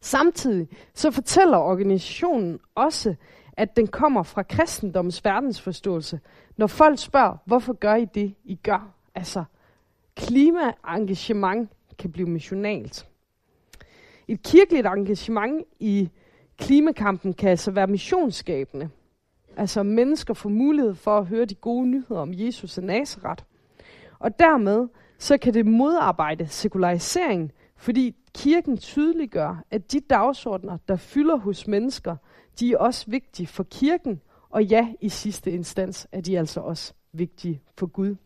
Samtidig 0.00 0.68
så 0.94 1.10
fortæller 1.10 1.56
organisationen 1.56 2.58
også, 2.74 3.14
at 3.52 3.76
den 3.76 3.86
kommer 3.86 4.22
fra 4.22 4.42
kristendommens 4.42 5.24
verdensforståelse, 5.24 6.20
når 6.56 6.66
folk 6.66 6.98
spørger, 6.98 7.36
hvorfor 7.44 7.72
gør 7.72 7.94
I 7.94 8.04
det, 8.04 8.34
I 8.44 8.54
gør? 8.54 8.94
Altså, 9.14 9.44
klimaengagement 10.16 11.70
kan 11.98 12.12
blive 12.12 12.28
missionalt. 12.28 13.08
Et 14.28 14.42
kirkeligt 14.42 14.86
engagement 14.86 15.64
i 15.78 16.10
klimakampen 16.58 17.34
kan 17.34 17.50
altså 17.50 17.70
være 17.70 17.86
missionsskabende. 17.86 18.90
Altså 19.56 19.82
mennesker 19.82 20.34
får 20.34 20.48
mulighed 20.48 20.94
for 20.94 21.18
at 21.18 21.26
høre 21.26 21.44
de 21.44 21.54
gode 21.54 21.86
nyheder 21.86 22.20
om 22.20 22.30
Jesus 22.32 22.78
af 22.78 22.84
Nazareth. 22.84 23.44
Og 24.18 24.38
dermed 24.38 24.88
så 25.18 25.38
kan 25.38 25.54
det 25.54 25.66
modarbejde 25.66 26.46
sekularisering, 26.48 27.52
fordi 27.76 28.16
kirken 28.34 28.76
tydeliggør, 28.76 29.64
at 29.70 29.92
de 29.92 30.00
dagsordner, 30.00 30.78
der 30.88 30.96
fylder 30.96 31.36
hos 31.36 31.66
mennesker, 31.66 32.16
de 32.60 32.72
er 32.72 32.78
også 32.78 33.04
vigtige 33.10 33.46
for 33.46 33.62
kirken, 33.62 34.20
og 34.50 34.64
ja, 34.64 34.88
i 35.00 35.08
sidste 35.08 35.50
instans 35.50 36.06
er 36.12 36.20
de 36.20 36.38
altså 36.38 36.60
også 36.60 36.92
vigtige 37.12 37.62
for 37.78 37.86
Gud. 37.86 38.16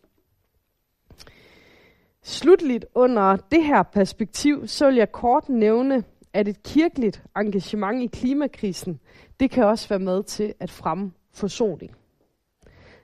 Slutligt 2.22 2.86
under 2.94 3.36
det 3.36 3.64
her 3.64 3.82
perspektiv, 3.82 4.66
så 4.66 4.86
vil 4.86 4.96
jeg 4.96 5.12
kort 5.12 5.48
nævne, 5.48 6.04
at 6.32 6.48
et 6.48 6.62
kirkeligt 6.62 7.24
engagement 7.36 8.02
i 8.02 8.06
klimakrisen, 8.06 9.00
det 9.40 9.50
kan 9.50 9.64
også 9.64 9.88
være 9.88 9.98
med 9.98 10.22
til 10.22 10.54
at 10.60 10.70
fremme 10.70 11.12
forsoning. 11.32 11.96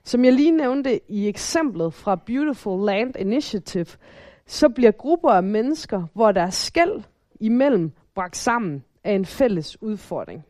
Som 0.03 0.25
jeg 0.25 0.33
lige 0.33 0.51
nævnte 0.51 1.11
i 1.11 1.27
eksemplet 1.27 1.93
fra 1.93 2.15
Beautiful 2.15 2.85
Land 2.85 3.15
Initiative, 3.19 3.85
så 4.45 4.69
bliver 4.69 4.91
grupper 4.91 5.29
af 5.29 5.43
mennesker, 5.43 6.07
hvor 6.13 6.31
der 6.31 6.41
er 6.41 6.49
skæld 6.49 7.03
imellem, 7.39 7.91
bragt 8.15 8.37
sammen 8.37 8.83
af 9.03 9.11
en 9.13 9.25
fælles 9.25 9.81
udfordring. 9.81 10.45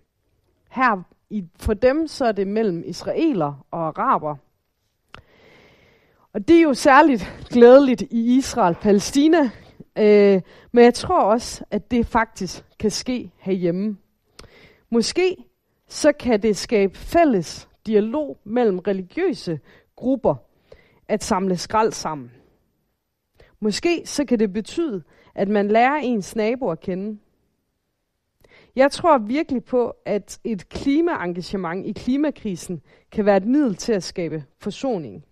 Her 0.70 1.04
i, 1.30 1.44
for 1.60 1.74
dem 1.74 2.08
så 2.08 2.26
er 2.26 2.32
det 2.32 2.48
mellem 2.48 2.84
israeler 2.86 3.66
og 3.72 3.88
araber. 3.88 4.36
Og 6.34 6.48
det 6.48 6.58
er 6.58 6.62
jo 6.62 6.74
særligt 6.74 7.46
glædeligt 7.50 8.02
i 8.02 8.38
Israel-Palæstina, 8.38 9.50
øh, 9.98 10.42
men 10.72 10.84
jeg 10.84 10.94
tror 10.94 11.22
også, 11.22 11.64
at 11.72 11.92
det 11.92 12.06
faktisk 12.06 12.66
kan 12.80 12.92
ske 12.92 13.32
herhjemme. 13.38 13.98
Måske 14.90 15.36
så 15.88 16.12
kan 16.12 16.42
det 16.42 16.58
skabe 16.58 16.98
fælles 16.98 17.69
dialog 17.90 18.38
mellem 18.44 18.80
religiøse 18.80 19.60
grupper 19.96 20.36
at 21.08 21.24
samle 21.24 21.58
skrald 21.58 21.92
sammen. 21.92 22.32
Måske 23.60 24.02
så 24.06 24.26
kan 24.26 24.40
det 24.40 24.54
betyde, 24.54 25.04
at 25.36 25.48
man 25.48 25.68
lærer 25.68 25.96
ens 25.96 26.36
nabo 26.36 26.70
at 26.70 26.80
kende. 26.80 27.20
Jeg 28.76 28.92
tror 28.92 29.18
virkelig 29.18 29.64
på, 29.64 29.94
at 30.06 30.40
et 30.44 30.70
klimaengagement 30.70 31.86
i 31.86 31.92
klimakrisen 31.92 32.82
kan 33.12 33.26
være 33.26 33.38
et 33.38 33.46
middel 33.46 33.76
til 33.76 33.94
at 33.94 34.04
skabe 34.04 34.44
forsoning. 34.60 35.26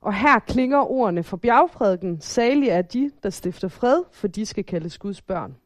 Og 0.00 0.14
her 0.14 0.38
klinger 0.38 0.90
ordene 0.90 1.22
fra 1.22 1.36
bjergfreden, 1.36 2.20
særlig 2.20 2.68
er 2.68 2.82
de, 2.82 3.10
der 3.22 3.30
stifter 3.30 3.68
fred, 3.68 4.02
for 4.12 4.28
de 4.28 4.46
skal 4.46 4.64
kaldes 4.64 4.98
Guds 4.98 5.22
børn. 5.22 5.56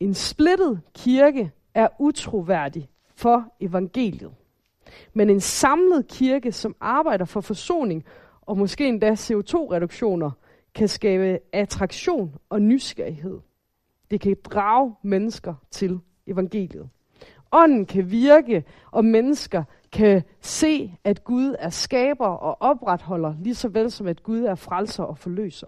En 0.00 0.14
splittet 0.14 0.80
kirke 0.94 1.50
er 1.74 1.88
utroværdig 1.98 2.88
for 3.14 3.54
evangeliet. 3.60 4.32
Men 5.14 5.30
en 5.30 5.40
samlet 5.40 6.08
kirke, 6.08 6.52
som 6.52 6.76
arbejder 6.80 7.24
for 7.24 7.40
forsoning 7.40 8.04
og 8.40 8.58
måske 8.58 8.88
endda 8.88 9.12
CO2-reduktioner, 9.12 10.30
kan 10.74 10.88
skabe 10.88 11.38
attraktion 11.52 12.34
og 12.48 12.62
nysgerrighed. 12.62 13.40
Det 14.10 14.20
kan 14.20 14.36
drage 14.44 14.94
mennesker 15.02 15.54
til 15.70 16.00
evangeliet. 16.26 16.88
Ånden 17.52 17.86
kan 17.86 18.10
virke, 18.10 18.64
og 18.90 19.04
mennesker 19.04 19.64
kan 19.92 20.22
se, 20.40 20.94
at 21.04 21.24
Gud 21.24 21.54
er 21.58 21.70
skaber 21.70 22.26
og 22.26 22.56
opretholder, 22.60 23.34
lige 23.40 23.54
så 23.54 23.68
vel 23.68 23.90
som 23.90 24.06
at 24.06 24.22
Gud 24.22 24.40
er 24.40 24.54
frelser 24.54 25.04
og 25.04 25.18
forløser. 25.18 25.66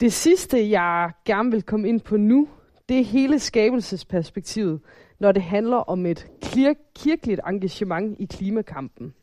Det 0.00 0.12
sidste, 0.12 0.70
jeg 0.70 1.10
gerne 1.24 1.50
vil 1.50 1.62
komme 1.62 1.88
ind 1.88 2.00
på 2.00 2.16
nu, 2.16 2.48
det 2.88 3.00
er 3.00 3.04
hele 3.04 3.38
skabelsesperspektivet, 3.38 4.80
når 5.18 5.32
det 5.32 5.42
handler 5.42 5.76
om 5.76 6.06
et 6.06 6.30
kirkeligt 6.94 7.40
engagement 7.46 8.16
i 8.20 8.24
klimakampen. 8.24 9.14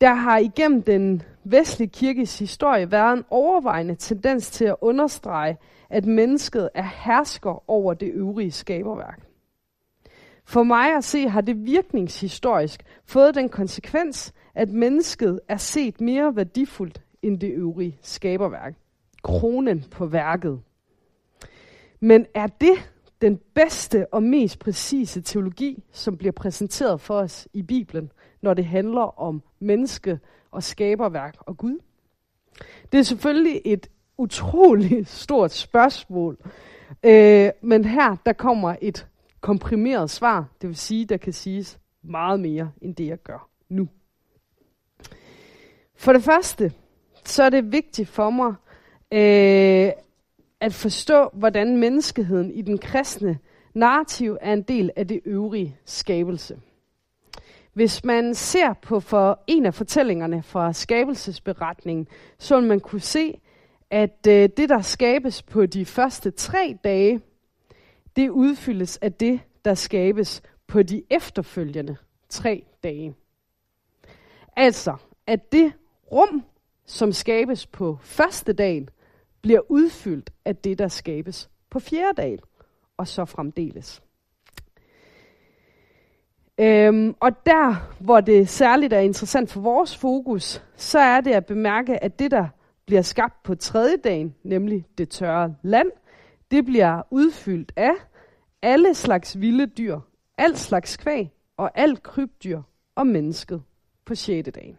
Der 0.00 0.14
har 0.14 0.38
igennem 0.38 0.82
den 0.82 1.22
vestlige 1.44 1.88
kirkes 1.88 2.38
historie 2.38 2.90
været 2.90 3.12
en 3.12 3.24
overvejende 3.30 3.94
tendens 3.94 4.50
til 4.50 4.64
at 4.64 4.76
understrege, 4.80 5.58
at 5.90 6.06
mennesket 6.06 6.68
er 6.74 6.88
hersker 7.04 7.70
over 7.70 7.94
det 7.94 8.10
øvrige 8.14 8.52
skaberværk. 8.52 9.20
For 10.44 10.62
mig 10.62 10.96
at 10.96 11.04
se 11.04 11.28
har 11.28 11.40
det 11.40 11.66
virkningshistorisk 11.66 12.82
fået 13.04 13.34
den 13.34 13.48
konsekvens, 13.48 14.32
at 14.54 14.68
mennesket 14.68 15.40
er 15.48 15.56
set 15.56 16.00
mere 16.00 16.36
værdifuldt 16.36 17.02
end 17.22 17.40
det 17.40 17.52
øvrige 17.52 17.98
skaberværk. 18.02 18.74
Kronen 19.22 19.84
på 19.90 20.06
værket. 20.06 20.60
Men 22.00 22.26
er 22.34 22.46
det 22.46 22.90
den 23.20 23.40
bedste 23.54 24.06
og 24.12 24.22
mest 24.22 24.58
præcise 24.58 25.20
teologi, 25.20 25.82
som 25.92 26.16
bliver 26.16 26.32
præsenteret 26.32 27.00
for 27.00 27.14
os 27.14 27.48
i 27.52 27.62
Bibelen, 27.62 28.12
når 28.42 28.54
det 28.54 28.64
handler 28.64 29.20
om 29.20 29.42
menneske 29.58 30.18
og 30.50 30.62
skaberværk 30.62 31.34
og 31.40 31.56
Gud? 31.56 31.78
Det 32.92 32.98
er 32.98 33.02
selvfølgelig 33.02 33.60
et 33.64 33.90
utroligt 34.18 35.08
stort 35.24 35.52
spørgsmål, 35.52 36.36
øh, 37.02 37.50
men 37.62 37.84
her 37.84 38.16
der 38.26 38.32
kommer 38.32 38.76
et 38.80 39.06
komprimeret 39.40 40.10
svar. 40.10 40.48
Det 40.60 40.68
vil 40.68 40.76
sige, 40.76 41.04
der 41.04 41.16
kan 41.16 41.32
siges 41.32 41.78
meget 42.02 42.40
mere 42.40 42.72
end 42.82 42.94
det, 42.94 43.06
jeg 43.06 43.18
gør 43.22 43.48
nu. 43.68 43.88
For 45.96 46.12
det 46.12 46.22
første, 46.22 46.72
så 47.24 47.42
er 47.42 47.50
det 47.50 47.72
vigtigt 47.72 48.08
for 48.08 48.30
mig 48.30 48.54
øh, 49.12 49.92
at 50.60 50.74
forstå, 50.74 51.30
hvordan 51.32 51.76
menneskeheden 51.76 52.50
i 52.50 52.62
den 52.62 52.78
kristne 52.78 53.38
narrativ 53.74 54.36
er 54.40 54.52
en 54.52 54.62
del 54.62 54.90
af 54.96 55.08
det 55.08 55.20
øvrige 55.24 55.76
skabelse. 55.84 56.60
Hvis 57.72 58.04
man 58.04 58.34
ser 58.34 58.72
på 58.72 59.00
for 59.00 59.44
en 59.46 59.66
af 59.66 59.74
fortællingerne 59.74 60.42
fra 60.42 60.72
skabelsesberetningen, 60.72 62.08
så 62.38 62.60
vil 62.60 62.68
man 62.68 62.80
kunne 62.80 63.00
se, 63.00 63.40
at 63.90 64.26
øh, 64.28 64.48
det, 64.56 64.68
der 64.68 64.80
skabes 64.80 65.42
på 65.42 65.66
de 65.66 65.84
første 65.84 66.30
tre 66.30 66.78
dage, 66.84 67.20
det 68.16 68.28
udfyldes 68.28 68.96
af 68.96 69.12
det, 69.12 69.40
der 69.64 69.74
skabes 69.74 70.42
på 70.66 70.82
de 70.82 71.02
efterfølgende 71.10 71.96
tre 72.28 72.64
dage. 72.82 73.14
Altså, 74.56 74.96
at 75.26 75.52
det 75.52 75.72
rum, 76.12 76.44
som 76.86 77.12
skabes 77.12 77.66
på 77.66 77.98
første 78.02 78.52
dagen, 78.52 78.88
bliver 79.42 79.60
udfyldt 79.70 80.30
af 80.44 80.56
det, 80.56 80.78
der 80.78 80.88
skabes 80.88 81.50
på 81.70 81.78
fjerde 81.78 82.22
dag, 82.22 82.38
og 82.96 83.08
så 83.08 83.24
fremdeles. 83.24 84.02
Øhm, 86.58 87.14
og 87.20 87.46
der, 87.46 87.94
hvor 88.00 88.20
det 88.20 88.48
særligt 88.48 88.92
er 88.92 88.98
interessant 88.98 89.50
for 89.50 89.60
vores 89.60 89.96
fokus, 89.96 90.64
så 90.76 90.98
er 90.98 91.20
det 91.20 91.30
at 91.30 91.46
bemærke, 91.46 92.04
at 92.04 92.18
det, 92.18 92.30
der 92.30 92.48
bliver 92.86 93.02
skabt 93.02 93.42
på 93.42 93.54
tredje 93.54 93.96
dagen, 93.96 94.34
nemlig 94.42 94.86
det 94.98 95.08
tørre 95.08 95.56
land, 95.62 95.90
det 96.50 96.64
bliver 96.64 97.02
udfyldt 97.10 97.72
af 97.76 97.92
alle 98.62 98.94
slags 98.94 99.40
vilde 99.40 99.66
dyr, 99.66 100.00
al 100.38 100.56
slags 100.56 100.96
kvæg 100.96 101.30
og 101.56 101.70
alt 101.74 102.02
krybdyr 102.02 102.62
og 102.94 103.06
mennesket 103.06 103.62
på 104.04 104.14
sjette 104.14 104.50
dagen. 104.50 104.78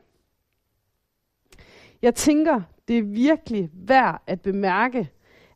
Jeg 2.01 2.15
tænker, 2.15 2.61
det 2.87 2.97
er 2.97 3.03
virkelig 3.03 3.69
værd 3.73 4.23
at 4.27 4.41
bemærke, 4.41 5.09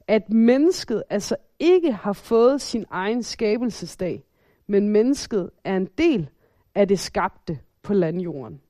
at 0.08 0.29
mennesket 0.29 1.03
altså 1.10 1.36
ikke 1.60 1.91
har 1.91 2.13
fået 2.13 2.62
sin 2.62 2.86
egen 2.89 3.24
skabelsesdag, 3.24 4.24
men 4.67 4.89
mennesket 4.89 5.50
er 5.63 5.77
en 5.77 5.89
del 5.98 6.29
af 6.75 6.88
det 6.88 7.00
skabte 7.00 7.60
på 7.84 7.94
landjorden. 7.94 8.62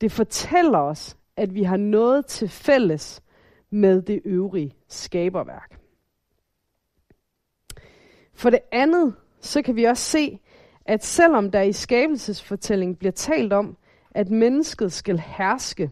Det 0.00 0.12
fortæller 0.12 0.78
os, 0.78 1.16
at 1.36 1.54
vi 1.54 1.62
har 1.62 1.76
noget 1.76 2.26
til 2.26 2.48
fælles 2.48 3.22
med 3.70 4.02
det 4.02 4.20
øvrige 4.24 4.74
skaberværk. 4.88 5.80
For 8.34 8.50
det 8.50 8.60
andet, 8.72 9.14
så 9.40 9.62
kan 9.62 9.76
vi 9.76 9.84
også 9.84 10.02
se, 10.02 10.38
at 10.84 11.04
selvom 11.04 11.50
der 11.50 11.62
i 11.62 11.72
skabelsesfortællingen 11.72 12.96
bliver 12.96 13.12
talt 13.12 13.52
om, 13.52 13.76
at 14.10 14.30
mennesket 14.30 14.92
skal 14.92 15.18
herske, 15.18 15.90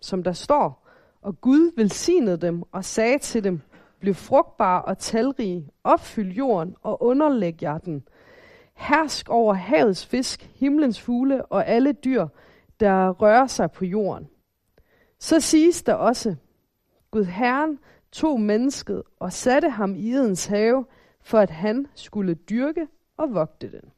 som 0.00 0.22
der 0.22 0.32
står, 0.32 0.81
og 1.22 1.40
Gud 1.40 1.72
velsignede 1.76 2.36
dem 2.36 2.62
og 2.72 2.84
sagde 2.84 3.18
til 3.18 3.44
dem, 3.44 3.60
bliv 4.00 4.14
frugtbare 4.14 4.82
og 4.82 4.98
talrige, 4.98 5.70
opfyld 5.84 6.32
jorden 6.32 6.76
og 6.82 7.02
underlæg 7.02 7.62
jer 7.62 7.78
den. 7.78 8.02
Hersk 8.74 9.28
over 9.28 9.54
havets 9.54 10.06
fisk, 10.06 10.50
himlens 10.54 11.00
fugle 11.00 11.46
og 11.46 11.66
alle 11.66 11.92
dyr, 11.92 12.26
der 12.80 13.10
rører 13.10 13.46
sig 13.46 13.70
på 13.70 13.84
jorden. 13.84 14.28
Så 15.18 15.40
siges 15.40 15.82
der 15.82 15.94
også, 15.94 16.34
Gud 17.10 17.24
Herren 17.24 17.78
tog 18.12 18.40
mennesket 18.40 19.02
og 19.18 19.32
satte 19.32 19.70
ham 19.70 19.94
i 19.94 20.12
Edens 20.12 20.46
have, 20.46 20.84
for 21.20 21.38
at 21.38 21.50
han 21.50 21.86
skulle 21.94 22.34
dyrke 22.34 22.88
og 23.16 23.34
vogte 23.34 23.72
den. 23.72 23.90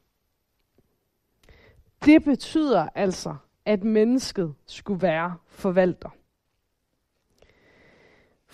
Det 2.04 2.24
betyder 2.24 2.88
altså, 2.94 3.34
at 3.64 3.84
mennesket 3.84 4.54
skulle 4.66 5.02
være 5.02 5.34
forvalter. 5.46 6.10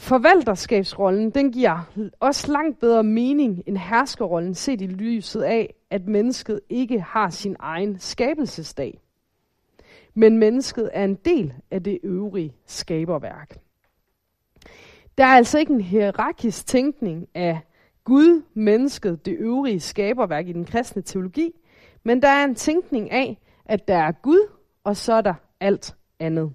Forvalterskabsrollen, 0.01 1.31
den 1.31 1.53
giver 1.53 1.91
også 2.21 2.53
langt 2.53 2.79
bedre 2.79 3.05
mening 3.05 3.63
end 3.67 3.77
herskerrollen, 3.77 4.55
set 4.55 4.81
i 4.81 4.87
lyset 4.87 5.43
af, 5.43 5.75
at 5.91 6.07
mennesket 6.07 6.61
ikke 6.69 7.01
har 7.01 7.31
sin 7.31 7.57
egen 7.59 7.99
skabelsesdag. 7.99 9.01
Men 10.15 10.39
mennesket 10.39 10.91
er 10.93 11.05
en 11.05 11.15
del 11.15 11.55
af 11.71 11.83
det 11.83 11.99
øvrige 12.03 12.55
skaberværk. 12.67 13.59
Der 15.19 15.25
er 15.25 15.37
altså 15.37 15.59
ikke 15.59 15.73
en 15.73 15.81
hierarkisk 15.81 16.67
tænkning 16.67 17.29
af 17.35 17.61
Gud, 18.05 18.43
mennesket, 18.55 19.27
det 19.27 19.37
øvrige 19.39 19.81
skaberværk 19.81 20.49
i 20.49 20.53
den 20.53 20.65
kristne 20.65 21.03
teologi, 21.03 21.53
men 22.05 22.23
der 22.23 22.29
er 22.29 22.45
en 22.45 22.55
tænkning 22.55 23.11
af, 23.11 23.39
at 23.65 23.89
der 23.89 23.99
er 23.99 24.13
Gud, 24.13 24.49
og 24.85 24.97
så 24.97 25.13
er 25.13 25.21
der 25.21 25.35
alt 25.61 25.97
andet. 26.21 26.53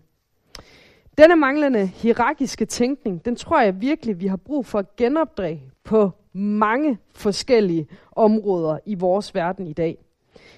Denne 1.18 1.36
manglende 1.36 1.86
hierarkiske 1.86 2.66
tænkning, 2.66 3.26
den 3.26 3.36
tror 3.36 3.62
jeg 3.62 3.82
virkelig, 3.82 4.20
vi 4.20 4.28
har 4.28 4.38
brug 4.38 4.66
for 4.66 4.80
at 4.80 4.96
genopdrage 4.96 5.64
på 5.84 6.12
mange 6.34 6.98
forskellige 7.16 7.88
områder 8.12 8.80
i 8.86 8.96
vores 8.96 9.36
verden 9.36 9.68
i 9.68 9.74
dag. 9.74 9.98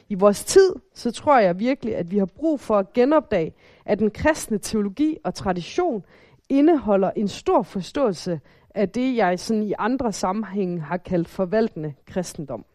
I 0.10 0.16
vores 0.16 0.44
tid, 0.44 0.76
så 0.94 1.12
tror 1.12 1.40
jeg 1.40 1.60
virkelig, 1.60 1.96
at 1.96 2.12
vi 2.12 2.18
har 2.18 2.26
brug 2.26 2.60
for 2.60 2.78
at 2.78 2.94
genopdage, 2.94 3.54
at 3.86 4.00
den 4.00 4.12
kristne 4.12 4.58
teologi 4.58 5.18
og 5.24 5.34
tradition 5.34 6.06
indeholder 6.50 7.12
en 7.16 7.28
stor 7.28 7.62
forståelse 7.62 8.40
af 8.76 8.90
det, 8.90 9.16
jeg 9.16 9.40
sådan 9.40 9.64
i 9.64 9.74
andre 9.78 10.14
sammenhænge 10.14 10.80
har 10.82 10.98
kaldt 10.98 11.28
forvaltende 11.28 11.94
kristendom. 12.06 12.66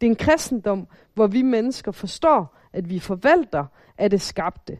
Det 0.00 0.06
er 0.06 0.10
en 0.10 0.16
kristendom, 0.16 0.86
hvor 1.14 1.26
vi 1.26 1.42
mennesker 1.42 1.92
forstår, 1.92 2.56
at 2.72 2.90
vi 2.90 2.98
forvalter 2.98 3.64
af 3.98 4.10
det 4.10 4.20
skabte. 4.20 4.78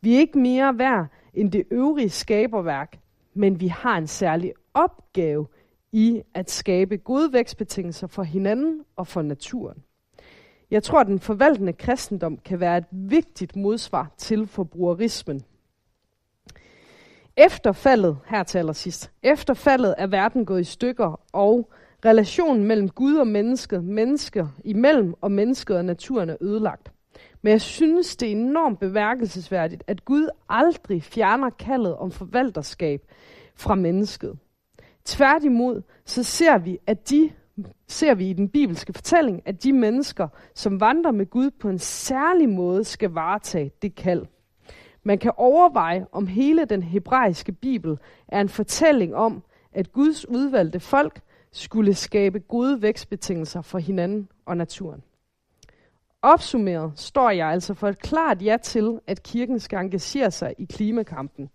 Vi 0.00 0.14
er 0.14 0.18
ikke 0.18 0.38
mere 0.38 0.78
værd 0.78 1.06
end 1.34 1.52
det 1.52 1.64
øvrige 1.70 2.10
skaberværk, 2.10 2.98
men 3.34 3.60
vi 3.60 3.66
har 3.68 3.98
en 3.98 4.06
særlig 4.06 4.52
opgave 4.74 5.46
i 5.92 6.22
at 6.34 6.50
skabe 6.50 6.96
gode 6.96 7.32
vækstbetingelser 7.32 8.06
for 8.06 8.22
hinanden 8.22 8.84
og 8.96 9.06
for 9.06 9.22
naturen. 9.22 9.82
Jeg 10.70 10.82
tror, 10.82 11.00
at 11.00 11.06
den 11.06 11.20
forvaltende 11.20 11.72
kristendom 11.72 12.36
kan 12.36 12.60
være 12.60 12.78
et 12.78 12.84
vigtigt 12.90 13.56
modsvar 13.56 14.10
til 14.16 14.46
forbrugerismen. 14.46 15.42
Efter 17.36 17.72
faldet, 17.72 18.18
her 18.26 18.42
til 18.42 18.58
allersidst, 18.58 19.10
efter 19.22 19.54
faldet 19.54 19.94
er 19.98 20.06
verden 20.06 20.44
gået 20.44 20.60
i 20.60 20.64
stykker, 20.64 21.20
og 21.32 21.70
relationen 22.04 22.64
mellem 22.64 22.88
Gud 22.88 23.16
og 23.16 23.26
mennesket, 23.26 23.84
mennesker 23.84 24.48
imellem 24.64 25.14
og 25.20 25.32
mennesket 25.32 25.76
og 25.76 25.84
naturen 25.84 26.30
er 26.30 26.36
ødelagt. 26.40 26.92
Men 27.42 27.50
jeg 27.50 27.60
synes, 27.60 28.16
det 28.16 28.26
er 28.26 28.32
enormt 28.32 28.78
beværkelsesværdigt, 28.78 29.84
at 29.86 30.04
Gud 30.04 30.28
aldrig 30.48 31.02
fjerner 31.02 31.50
kaldet 31.50 31.96
om 31.96 32.10
forvalterskab 32.10 33.00
fra 33.54 33.74
mennesket. 33.74 34.38
Tværtimod, 35.04 35.82
så 36.04 36.22
ser 36.22 36.58
vi, 36.58 36.78
at 36.86 37.10
de 37.10 37.30
ser 37.88 38.14
vi 38.14 38.30
i 38.30 38.32
den 38.32 38.48
bibelske 38.48 38.92
fortælling, 38.92 39.42
at 39.44 39.62
de 39.62 39.72
mennesker, 39.72 40.28
som 40.54 40.80
vandrer 40.80 41.12
med 41.12 41.26
Gud 41.26 41.50
på 41.50 41.68
en 41.68 41.78
særlig 41.78 42.48
måde, 42.48 42.84
skal 42.84 43.10
varetage 43.10 43.72
det 43.82 43.94
kald. 43.94 44.26
Man 45.02 45.18
kan 45.18 45.32
overveje, 45.36 46.06
om 46.12 46.26
hele 46.26 46.64
den 46.64 46.82
hebraiske 46.82 47.52
bibel 47.52 47.98
er 48.28 48.40
en 48.40 48.48
fortælling 48.48 49.14
om, 49.14 49.42
at 49.72 49.92
Guds 49.92 50.28
udvalgte 50.28 50.80
folk 50.80 51.20
skulle 51.52 51.94
skabe 51.94 52.38
gode 52.38 52.82
vækstbetingelser 52.82 53.62
for 53.62 53.78
hinanden 53.78 54.28
og 54.46 54.56
naturen. 54.56 55.02
Opsummeret 56.22 56.92
står 56.96 57.30
jeg 57.30 57.48
altså 57.48 57.74
for 57.74 57.88
et 57.88 57.98
klart 57.98 58.42
ja 58.42 58.56
til, 58.62 59.00
at 59.06 59.22
kirken 59.22 59.60
skal 59.60 59.78
engagere 59.78 60.30
sig 60.30 60.54
i 60.58 60.64
klimakampen. 60.64 61.50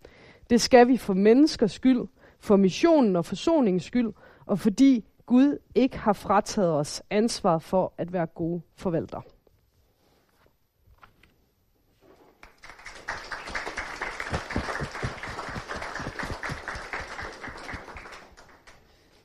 Det 0.49 0.61
skal 0.61 0.87
vi 0.87 0.97
for 0.97 1.13
menneskers 1.13 1.71
skyld, 1.71 2.01
for 2.39 2.55
missionen 2.55 3.15
og 3.15 3.25
forsoningens 3.25 3.83
skyld, 3.83 4.13
og 4.45 4.59
fordi 4.59 5.05
Gud 5.25 5.57
ikke 5.75 5.97
har 5.97 6.13
frataget 6.13 6.71
os 6.73 7.03
ansvar 7.09 7.57
for 7.57 7.93
at 7.97 8.13
være 8.13 8.25
gode 8.25 8.61
forvaltere. 8.75 9.21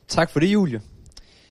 Tak 0.08 0.30
for 0.30 0.40
det, 0.40 0.46
Julie. 0.52 0.80